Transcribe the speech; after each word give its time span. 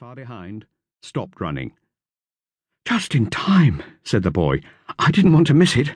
far 0.00 0.14
behind, 0.14 0.64
stopped 1.02 1.42
running. 1.42 1.72
Just 2.86 3.14
in 3.14 3.28
time, 3.28 3.82
said 4.02 4.22
the 4.22 4.30
boy. 4.30 4.62
I 4.98 5.10
didn't 5.10 5.34
want 5.34 5.46
to 5.48 5.54
miss 5.54 5.76
it. 5.76 5.90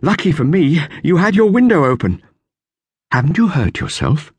Lucky 0.00 0.32
for 0.32 0.44
me, 0.44 0.80
you 1.02 1.18
had 1.18 1.36
your 1.36 1.50
window 1.50 1.84
open. 1.84 2.22
Haven't 3.12 3.36
you 3.36 3.48
hurt 3.48 3.78
yourself? 3.78 4.32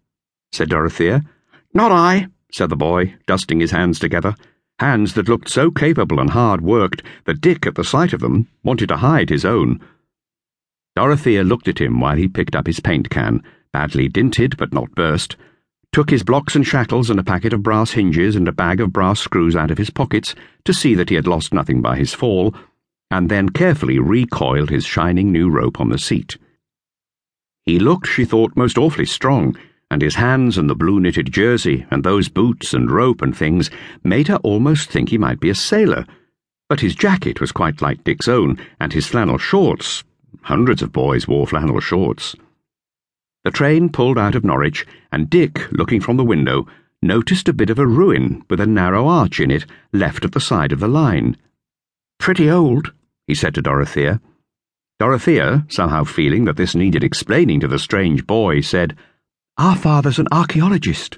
said 0.51 0.69
Dorothea. 0.69 1.23
Not 1.71 1.91
I, 1.91 2.29
said 2.51 2.71
the 2.71 2.75
boy, 2.75 3.13
dusting 3.27 3.59
his 3.59 3.69
hands 3.69 3.99
together, 3.99 4.33
hands 4.79 5.13
that 5.13 5.29
looked 5.29 5.49
so 5.49 5.69
capable 5.69 6.19
and 6.19 6.31
hard 6.31 6.61
worked 6.61 7.03
that 7.25 7.41
Dick, 7.41 7.67
at 7.67 7.75
the 7.75 7.83
sight 7.83 8.13
of 8.13 8.21
them, 8.21 8.47
wanted 8.63 8.89
to 8.89 8.97
hide 8.97 9.29
his 9.29 9.45
own. 9.45 9.79
Dorothea 10.95 11.43
looked 11.43 11.67
at 11.67 11.79
him 11.79 11.99
while 11.99 12.17
he 12.17 12.27
picked 12.27 12.55
up 12.55 12.65
his 12.65 12.79
paint 12.79 13.11
can, 13.11 13.43
badly 13.71 14.07
dinted 14.07 14.57
but 14.57 14.73
not 14.73 14.95
burst, 14.95 15.35
took 15.91 16.09
his 16.09 16.23
blocks 16.23 16.55
and 16.55 16.65
shackles 16.65 17.09
and 17.09 17.19
a 17.19 17.23
packet 17.23 17.53
of 17.53 17.63
brass 17.63 17.91
hinges 17.91 18.35
and 18.35 18.47
a 18.47 18.51
bag 18.51 18.79
of 18.79 18.93
brass 18.93 19.19
screws 19.19 19.55
out 19.55 19.71
of 19.71 19.77
his 19.77 19.89
pockets 19.89 20.33
to 20.63 20.73
see 20.73 20.95
that 20.95 21.09
he 21.09 21.15
had 21.15 21.27
lost 21.27 21.53
nothing 21.53 21.81
by 21.81 21.97
his 21.97 22.13
fall, 22.13 22.55
and 23.09 23.29
then 23.29 23.49
carefully 23.49 23.99
recoiled 23.99 24.69
his 24.69 24.85
shining 24.85 25.31
new 25.31 25.49
rope 25.49 25.79
on 25.81 25.89
the 25.89 25.97
seat. 25.97 26.37
He 27.65 27.77
looked, 27.77 28.07
she 28.07 28.25
thought, 28.25 28.55
most 28.55 28.77
awfully 28.77 29.05
strong, 29.05 29.57
and 29.89 30.01
his 30.01 30.15
hands 30.15 30.57
and 30.57 30.69
the 30.69 30.75
blue 30.75 30.99
knitted 30.99 31.31
jersey 31.31 31.85
and 31.91 32.03
those 32.03 32.29
boots 32.29 32.73
and 32.73 32.89
rope 32.89 33.21
and 33.21 33.35
things 33.35 33.69
made 34.03 34.29
her 34.29 34.37
almost 34.37 34.89
think 34.89 35.09
he 35.09 35.17
might 35.17 35.41
be 35.41 35.49
a 35.49 35.55
sailor. 35.55 36.05
But 36.69 36.79
his 36.79 36.95
jacket 36.95 37.41
was 37.41 37.51
quite 37.51 37.81
like 37.81 38.05
Dick's 38.05 38.29
own, 38.29 38.57
and 38.79 38.93
his 38.93 39.07
flannel 39.07 39.37
shorts 39.37 40.03
Hundreds 40.43 40.81
of 40.81 40.91
boys 40.91 41.27
wore 41.27 41.45
flannel 41.45 41.79
shorts. 41.79 42.35
The 43.43 43.51
train 43.51 43.89
pulled 43.89 44.19
out 44.19 44.35
of 44.35 44.43
Norwich, 44.43 44.85
and 45.11 45.29
Dick, 45.29 45.71
looking 45.71 45.99
from 45.99 46.17
the 46.17 46.23
window, 46.23 46.67
noticed 47.01 47.49
a 47.49 47.53
bit 47.53 47.71
of 47.71 47.79
a 47.79 47.87
ruin 47.87 48.43
with 48.49 48.59
a 48.59 48.67
narrow 48.67 49.07
arch 49.07 49.39
in 49.39 49.49
it 49.49 49.65
left 49.91 50.23
at 50.23 50.33
the 50.33 50.39
side 50.39 50.71
of 50.71 50.79
the 50.79 50.87
line. 50.87 51.37
Pretty 52.19 52.49
old, 52.49 52.93
he 53.25 53.33
said 53.33 53.55
to 53.55 53.61
Dorothea. 53.61 54.21
Dorothea, 54.99 55.65
somehow 55.67 56.03
feeling 56.03 56.45
that 56.45 56.57
this 56.57 56.75
needed 56.75 57.03
explaining 57.03 57.59
to 57.61 57.67
the 57.67 57.79
strange 57.79 58.27
boy, 58.27 58.61
said, 58.61 58.95
Our 59.57 59.75
father's 59.75 60.19
an 60.19 60.27
archaeologist. 60.31 61.17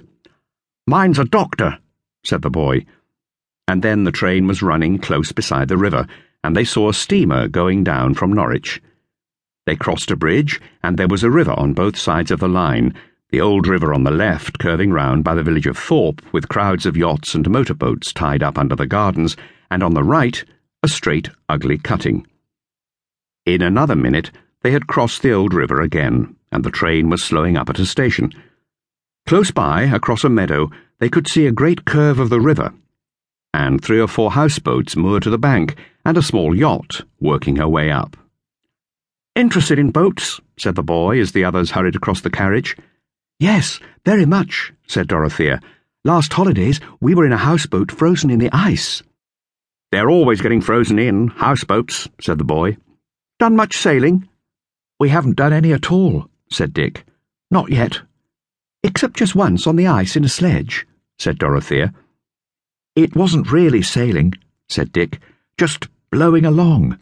Mine's 0.86 1.18
a 1.18 1.24
doctor, 1.26 1.78
said 2.24 2.40
the 2.40 2.48
boy. 2.48 2.86
And 3.68 3.82
then 3.82 4.04
the 4.04 4.12
train 4.12 4.46
was 4.46 4.62
running 4.62 4.98
close 4.98 5.32
beside 5.32 5.68
the 5.68 5.76
river, 5.76 6.06
and 6.42 6.56
they 6.56 6.64
saw 6.64 6.88
a 6.88 6.94
steamer 6.94 7.48
going 7.48 7.84
down 7.84 8.14
from 8.14 8.32
Norwich. 8.32 8.80
They 9.66 9.76
crossed 9.76 10.10
a 10.10 10.16
bridge, 10.16 10.60
and 10.82 10.98
there 10.98 11.08
was 11.08 11.22
a 11.22 11.30
river 11.30 11.52
on 11.52 11.72
both 11.72 11.96
sides 11.96 12.30
of 12.30 12.40
the 12.40 12.48
line, 12.48 12.94
the 13.30 13.40
old 13.40 13.66
river 13.66 13.94
on 13.94 14.04
the 14.04 14.10
left 14.10 14.58
curving 14.58 14.92
round 14.92 15.24
by 15.24 15.34
the 15.34 15.42
village 15.42 15.66
of 15.66 15.78
Thorpe 15.78 16.20
with 16.32 16.48
crowds 16.48 16.84
of 16.86 16.96
yachts 16.96 17.34
and 17.34 17.48
motorboats 17.48 18.12
tied 18.12 18.42
up 18.42 18.58
under 18.58 18.76
the 18.76 18.86
gardens, 18.86 19.36
and 19.70 19.82
on 19.82 19.94
the 19.94 20.04
right, 20.04 20.44
a 20.82 20.88
straight, 20.88 21.30
ugly 21.48 21.78
cutting. 21.78 22.26
In 23.46 23.62
another 23.62 23.96
minute, 23.96 24.30
they 24.62 24.70
had 24.70 24.86
crossed 24.86 25.22
the 25.22 25.32
old 25.32 25.54
river 25.54 25.80
again, 25.80 26.36
and 26.52 26.62
the 26.62 26.70
train 26.70 27.08
was 27.08 27.24
slowing 27.24 27.56
up 27.56 27.70
at 27.70 27.78
a 27.78 27.86
station. 27.86 28.32
Close 29.26 29.50
by, 29.50 29.82
across 29.82 30.24
a 30.24 30.28
meadow, 30.28 30.70
they 30.98 31.08
could 31.08 31.26
see 31.26 31.46
a 31.46 31.52
great 31.52 31.86
curve 31.86 32.18
of 32.18 32.28
the 32.28 32.40
river, 32.40 32.72
and 33.54 33.82
three 33.82 34.00
or 34.00 34.08
four 34.08 34.32
houseboats 34.32 34.94
moored 34.94 35.22
to 35.22 35.30
the 35.30 35.38
bank, 35.38 35.76
and 36.04 36.18
a 36.18 36.22
small 36.22 36.54
yacht 36.54 37.00
working 37.18 37.56
her 37.56 37.68
way 37.68 37.90
up. 37.90 38.16
Interested 39.34 39.80
in 39.80 39.90
boats? 39.90 40.40
said 40.56 40.76
the 40.76 40.82
boy 40.82 41.20
as 41.20 41.32
the 41.32 41.44
others 41.44 41.72
hurried 41.72 41.96
across 41.96 42.20
the 42.20 42.30
carriage. 42.30 42.76
Yes, 43.40 43.80
very 44.04 44.26
much, 44.26 44.72
said 44.86 45.08
Dorothea. 45.08 45.60
Last 46.04 46.32
holidays 46.32 46.80
we 47.00 47.16
were 47.16 47.26
in 47.26 47.32
a 47.32 47.36
houseboat 47.36 47.90
frozen 47.90 48.30
in 48.30 48.38
the 48.38 48.50
ice. 48.52 49.02
They're 49.90 50.10
always 50.10 50.40
getting 50.40 50.60
frozen 50.60 50.98
in, 50.98 51.28
houseboats, 51.28 52.08
said 52.20 52.38
the 52.38 52.44
boy. 52.44 52.76
Done 53.40 53.56
much 53.56 53.76
sailing? 53.76 54.28
We 55.00 55.08
haven't 55.08 55.36
done 55.36 55.52
any 55.52 55.72
at 55.72 55.90
all, 55.90 56.28
said 56.50 56.72
Dick. 56.72 57.04
Not 57.50 57.70
yet. 57.70 58.02
Except 58.84 59.16
just 59.16 59.34
once 59.34 59.66
on 59.66 59.74
the 59.74 59.88
ice 59.88 60.14
in 60.14 60.24
a 60.24 60.28
sledge, 60.28 60.86
said 61.18 61.38
Dorothea. 61.38 61.92
It 62.94 63.16
wasn't 63.16 63.50
really 63.50 63.82
sailing, 63.82 64.34
said 64.68 64.92
Dick, 64.92 65.20
just 65.58 65.88
blowing 66.10 66.44
along. 66.44 67.00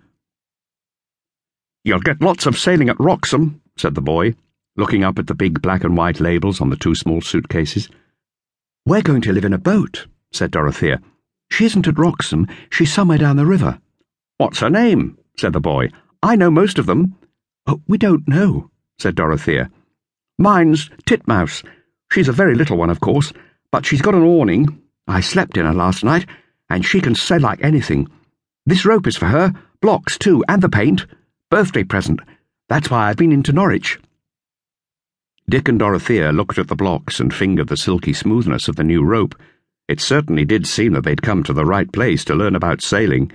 You'll 1.85 2.01
get 2.01 2.23
lots 2.23 2.47
of 2.47 2.59
sailing 2.59 2.89
at 2.89 2.99
Wroxham, 2.99 3.61
said 3.77 3.95
the 3.95 4.01
boy, 4.01 4.35
looking 4.77 5.03
up 5.03 5.19
at 5.19 5.27
the 5.27 5.35
big 5.35 5.61
black 5.61 5.83
and 5.83 5.97
white 5.97 6.21
labels 6.21 6.61
on 6.61 6.71
the 6.71 6.77
two 6.77 6.95
small 6.95 7.21
suitcases. 7.21 7.89
We're 8.87 9.03
going 9.03 9.23
to 9.23 9.33
live 9.33 9.45
in 9.45 9.53
a 9.53 9.59
boat, 9.59 10.07
said 10.33 10.53
Dorothea. 10.53 11.01
She 11.51 11.65
isn't 11.65 11.89
at 11.89 11.99
Wroxham, 11.99 12.49
she's 12.71 12.93
somewhere 12.93 13.19
down 13.19 13.37
the 13.37 13.47
river. 13.47 13.81
What's 14.39 14.61
her 14.61 14.71
name? 14.71 15.19
said 15.37 15.53
the 15.53 15.61
boy. 15.61 15.91
I 16.23 16.37
know 16.37 16.51
most 16.51 16.79
of 16.79 16.87
them. 16.87 17.17
Oh, 17.67 17.81
we 17.89 17.99
don't 17.99 18.29
know, 18.29 18.71
said 18.99 19.17
Dorothea. 19.17 19.71
Mine's 20.39 20.89
Titmouse. 21.05 21.65
She's 22.13 22.29
a 22.29 22.33
very 22.33 22.55
little 22.55 22.77
one, 22.77 22.91
of 22.91 23.01
course, 23.01 23.33
but 23.71 23.85
she's 23.85 24.03
got 24.03 24.15
an 24.15 24.23
awning. 24.23 24.81
I 25.09 25.21
slept 25.21 25.57
in 25.57 25.67
her 25.67 25.75
last 25.75 26.05
night, 26.05 26.27
and 26.71 26.85
she 26.85 27.01
can 27.01 27.15
sail 27.15 27.41
like 27.41 27.63
anything. 27.63 28.09
This 28.67 28.85
rope 28.85 29.07
is 29.07 29.17
for 29.17 29.27
her, 29.27 29.53
blocks 29.81 30.17
too, 30.17 30.45
and 30.49 30.63
the 30.63 30.69
paint. 30.69 31.07
Birthday 31.53 31.85
present. 31.85 32.19
That's 32.71 32.89
why 32.89 33.11
I've 33.11 33.19
been 33.19 33.31
into 33.31 33.53
Norwich. 33.53 33.99
Dick 35.51 35.69
and 35.69 35.79
Dorothea 35.79 36.33
looked 36.33 36.57
at 36.57 36.69
the 36.69 36.75
blocks 36.75 37.21
and 37.21 37.31
fingered 37.35 37.69
the 37.69 37.77
silky 37.77 38.15
smoothness 38.15 38.69
of 38.69 38.77
the 38.77 38.83
new 38.83 39.05
rope. 39.05 39.35
It 39.87 40.01
certainly 40.01 40.47
did 40.47 40.67
seem 40.67 40.95
that 40.95 41.05
they'd 41.05 41.21
come 41.21 41.43
to 41.43 41.53
the 41.53 41.67
right 41.67 41.93
place 41.93 42.25
to 42.25 42.35
learn 42.35 42.57
about 42.57 42.81
sailing. 42.81 43.33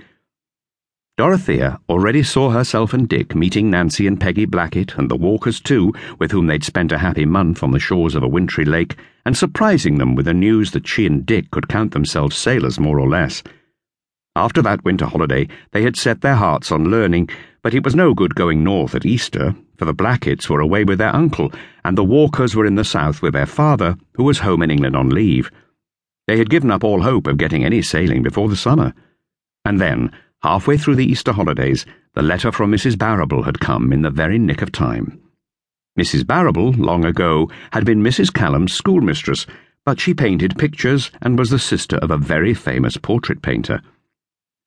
Dorothea 1.16 1.78
already 1.88 2.24
saw 2.24 2.50
herself 2.50 2.92
and 2.92 3.08
Dick 3.08 3.36
meeting 3.36 3.70
Nancy 3.70 4.08
and 4.08 4.20
Peggy 4.20 4.46
Blackett 4.46 4.96
and 4.96 5.08
the 5.08 5.14
Walkers 5.14 5.60
too, 5.60 5.92
with 6.18 6.32
whom 6.32 6.48
they'd 6.48 6.64
spent 6.64 6.90
a 6.90 6.98
happy 6.98 7.24
month 7.24 7.62
on 7.62 7.70
the 7.70 7.78
shores 7.78 8.16
of 8.16 8.24
a 8.24 8.28
wintry 8.28 8.64
lake, 8.64 8.96
and 9.24 9.36
surprising 9.36 9.98
them 9.98 10.16
with 10.16 10.26
the 10.26 10.34
news 10.34 10.72
that 10.72 10.88
she 10.88 11.06
and 11.06 11.24
Dick 11.24 11.52
could 11.52 11.68
count 11.68 11.92
themselves 11.92 12.36
sailors 12.36 12.80
more 12.80 12.98
or 12.98 13.08
less. 13.08 13.44
After 14.34 14.62
that 14.62 14.84
winter 14.84 15.06
holiday, 15.06 15.48
they 15.70 15.82
had 15.82 15.96
set 15.96 16.20
their 16.20 16.36
hearts 16.36 16.72
on 16.72 16.90
learning, 16.90 17.28
but 17.68 17.74
it 17.74 17.84
was 17.84 17.94
no 17.94 18.14
good 18.14 18.34
going 18.34 18.64
north 18.64 18.94
at 18.94 19.04
Easter, 19.04 19.54
for 19.76 19.84
the 19.84 19.92
Blacketts 19.92 20.48
were 20.48 20.58
away 20.58 20.84
with 20.84 20.96
their 20.96 21.14
uncle, 21.14 21.52
and 21.84 21.98
the 21.98 22.02
Walkers 22.02 22.56
were 22.56 22.64
in 22.64 22.76
the 22.76 22.82
south 22.82 23.20
with 23.20 23.34
their 23.34 23.44
father, 23.44 23.94
who 24.14 24.24
was 24.24 24.38
home 24.38 24.62
in 24.62 24.70
England 24.70 24.96
on 24.96 25.10
leave. 25.10 25.50
They 26.26 26.38
had 26.38 26.48
given 26.48 26.70
up 26.70 26.82
all 26.82 27.02
hope 27.02 27.26
of 27.26 27.36
getting 27.36 27.66
any 27.66 27.82
sailing 27.82 28.22
before 28.22 28.48
the 28.48 28.56
summer. 28.56 28.94
And 29.66 29.78
then, 29.78 30.10
halfway 30.42 30.78
through 30.78 30.94
the 30.94 31.04
Easter 31.04 31.30
holidays, 31.30 31.84
the 32.14 32.22
letter 32.22 32.50
from 32.50 32.72
Mrs. 32.72 32.96
Barrable 32.96 33.42
had 33.42 33.60
come 33.60 33.92
in 33.92 34.00
the 34.00 34.08
very 34.08 34.38
nick 34.38 34.62
of 34.62 34.72
time. 34.72 35.20
Mrs. 36.00 36.26
Barrable, 36.26 36.72
long 36.72 37.04
ago, 37.04 37.50
had 37.72 37.84
been 37.84 38.02
Mrs. 38.02 38.32
Callum's 38.32 38.72
schoolmistress, 38.72 39.44
but 39.84 40.00
she 40.00 40.14
painted 40.14 40.56
pictures 40.56 41.10
and 41.20 41.38
was 41.38 41.50
the 41.50 41.58
sister 41.58 41.96
of 41.96 42.10
a 42.10 42.16
very 42.16 42.54
famous 42.54 42.96
portrait 42.96 43.42
painter 43.42 43.82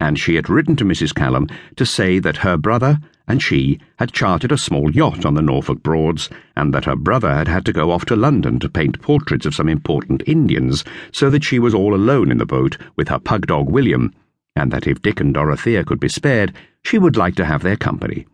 and 0.01 0.17
she 0.17 0.33
had 0.33 0.49
written 0.49 0.75
to 0.75 0.83
Mrs. 0.83 1.13
Callum 1.13 1.47
to 1.75 1.85
say 1.85 2.17
that 2.17 2.37
her 2.37 2.57
brother 2.57 2.99
and 3.27 3.41
she 3.41 3.79
had 3.97 4.11
chartered 4.11 4.51
a 4.51 4.57
small 4.57 4.91
yacht 4.91 5.25
on 5.25 5.35
the 5.35 5.43
Norfolk 5.43 5.83
Broads, 5.83 6.27
and 6.57 6.73
that 6.73 6.85
her 6.85 6.95
brother 6.95 7.33
had 7.33 7.47
had 7.47 7.63
to 7.65 7.71
go 7.71 7.91
off 7.91 8.03
to 8.05 8.15
London 8.15 8.59
to 8.59 8.67
paint 8.67 8.99
portraits 9.01 9.45
of 9.45 9.53
some 9.53 9.69
important 9.69 10.23
Indians, 10.25 10.83
so 11.13 11.29
that 11.29 11.43
she 11.43 11.59
was 11.59 11.75
all 11.75 11.93
alone 11.93 12.31
in 12.31 12.39
the 12.39 12.47
boat 12.47 12.77
with 12.95 13.09
her 13.09 13.19
pug 13.19 13.45
dog 13.45 13.69
William, 13.69 14.11
and 14.55 14.71
that 14.71 14.87
if 14.87 15.01
Dick 15.03 15.21
and 15.21 15.35
Dorothea 15.35 15.85
could 15.85 15.99
be 15.99 16.09
spared, 16.09 16.51
she 16.83 16.97
would 16.97 17.15
like 17.15 17.35
to 17.35 17.45
have 17.45 17.61
their 17.61 17.77
company. 17.77 18.25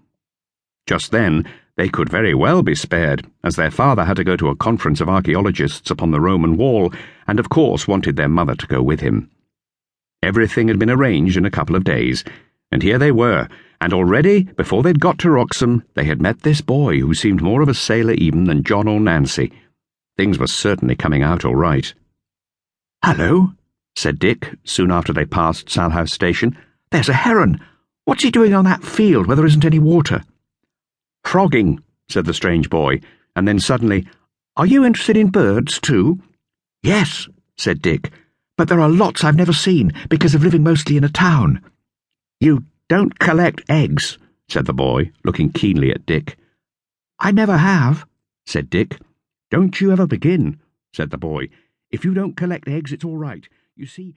Just 0.88 1.12
then, 1.12 1.46
they 1.76 1.90
could 1.90 2.10
very 2.10 2.34
well 2.34 2.64
be 2.64 2.76
spared, 2.76 3.28
as 3.44 3.58
their 3.58 3.72
father 3.72 4.06
had 4.06 4.16
to 4.16 4.24
go 4.24 4.38
to 4.38 4.48
a 4.48 4.56
conference 4.56 5.02
of 5.02 5.10
archaeologists 5.10 5.92
upon 5.92 6.12
the 6.12 6.22
Roman 6.22 6.56
wall, 6.56 6.94
and 7.28 7.42
of 7.42 7.50
course 7.50 7.90
wanted 7.90 8.16
their 8.16 8.30
mother 8.30 8.56
to 8.56 8.68
go 8.68 8.82
with 8.82 9.02
him. 9.02 9.30
Everything 10.24 10.68
had 10.68 10.80
been 10.80 10.90
arranged 10.90 11.38
in 11.38 11.46
a 11.46 11.52
couple 11.52 11.76
of 11.76 11.84
days, 11.84 12.24
and 12.72 12.82
here 12.82 12.98
they 12.98 13.12
were, 13.12 13.48
and 13.80 13.94
already, 13.94 14.44
before 14.44 14.82
they'd 14.82 15.00
got 15.00 15.20
to 15.20 15.30
Wroxham, 15.30 15.84
they 15.94 16.06
had 16.06 16.22
met 16.22 16.42
this 16.42 16.62
boy 16.62 17.00
who 17.00 17.14
seemed 17.14 17.42
more 17.42 17.62
of 17.62 17.70
a 17.70 17.76
sailor 17.76 18.14
even 18.14 18.46
than 18.46 18.64
John 18.64 18.88
or 18.88 19.00
Nancy. 19.00 19.54
Things 20.18 20.40
were 20.40 20.48
certainly 20.48 20.96
coming 20.96 21.22
out 21.22 21.46
all 21.46 21.56
right. 21.56 21.94
Hello, 23.06 23.54
said 23.96 24.18
Dick, 24.18 24.56
soon 24.64 24.92
after 24.92 25.14
they 25.14 25.26
passed 25.26 25.68
Salhouse 25.68 26.12
Station. 26.12 26.58
There's 26.90 27.10
a 27.10 27.14
heron. 27.14 27.62
What's 28.06 28.24
he 28.24 28.32
doing 28.32 28.56
on 28.56 28.66
that 28.66 28.84
field 28.84 29.28
where 29.28 29.36
there 29.36 29.46
isn't 29.46 29.66
any 29.66 29.80
water? 29.80 30.24
Frogging, 31.24 31.84
said 32.10 32.26
the 32.26 32.34
strange 32.34 32.72
boy, 32.72 33.02
and 33.36 33.48
then 33.48 33.60
suddenly, 33.60 34.08
Are 34.56 34.66
you 34.66 34.84
interested 34.84 35.16
in 35.16 35.30
birds, 35.30 35.80
too? 35.80 36.20
Yes, 36.82 37.28
said 37.56 37.84
Dick 37.84 38.12
but 38.58 38.68
there 38.68 38.82
are 38.82 38.90
lots 38.90 39.24
I've 39.24 39.36
never 39.36 39.54
seen 39.54 39.94
because 40.10 40.36
of 40.36 40.44
living 40.44 40.64
mostly 40.64 40.98
in 40.98 41.04
a 41.04 41.10
town. 41.10 41.64
You 42.40 42.66
don't 42.90 43.18
collect 43.20 43.62
eggs, 43.70 44.18
said 44.50 44.66
the 44.66 44.74
boy, 44.74 45.12
looking 45.24 45.52
keenly 45.52 45.92
at 45.92 46.06
Dick. 46.06 46.38
I 47.20 47.32
never 47.32 47.58
have, 47.58 48.06
said 48.46 48.70
Dick. 48.70 49.00
Don't 49.52 49.80
you 49.80 49.92
ever 49.92 50.08
begin, 50.08 50.60
said 50.94 51.12
the 51.12 51.18
boy. 51.18 51.50
If 51.92 52.04
you 52.04 52.14
don't 52.14 52.36
collect 52.36 52.68
eggs, 52.68 52.92
it's 52.92 53.06
all 53.06 53.18
right. 53.18 53.48
You 53.76 53.86
see, 53.86 54.16